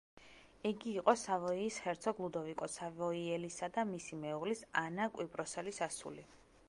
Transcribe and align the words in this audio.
იგი 0.69 0.93
იყო 1.01 1.13
სავოიის 1.23 1.77
ჰერცოგ 1.83 2.21
ლუდოვიკო 2.25 2.69
სავოიელისა 2.77 3.71
და 3.77 3.85
მისი 3.93 4.21
მეუღლის, 4.25 4.65
ანა 4.85 5.11
კვიპროსელის 5.19 5.83
ასული. 5.89 6.27